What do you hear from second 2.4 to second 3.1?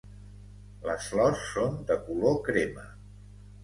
crema.